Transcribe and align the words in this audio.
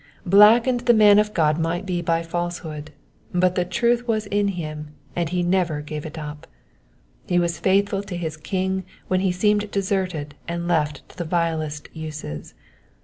Blackened 0.25 0.79
the 0.87 0.95
man 0.95 1.19
of 1.19 1.31
God 1.31 1.59
might 1.59 1.85
be 1.85 2.01
by 2.01 2.23
falsehood, 2.23 2.89
but 3.35 3.53
the 3.53 3.63
truth 3.63 4.07
was 4.07 4.25
in 4.25 4.47
him, 4.47 4.95
and 5.15 5.29
he 5.29 5.43
never 5.43 5.79
gave 5.81 6.07
it 6.07 6.17
up. 6.17 6.47
He 7.27 7.37
was 7.37 7.59
faithful 7.59 8.01
to^his 8.05 8.41
King 8.41 8.83
when 9.09 9.19
he 9.19 9.31
seemed 9.31 9.69
deserted 9.69 10.33
and 10.47 10.67
left 10.67 11.07
to 11.09 11.17
the 11.19 11.23
vilest 11.23 11.87
uses. 11.93 12.55